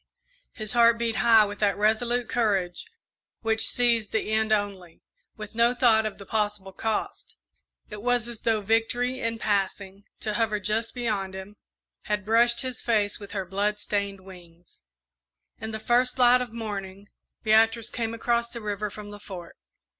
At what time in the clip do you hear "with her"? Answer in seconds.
13.19-13.45